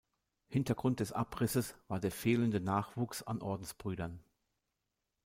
[0.47, 4.19] Hintergrund des Abrisses war der fehlende Nachwuchs an Ordensbrüdern.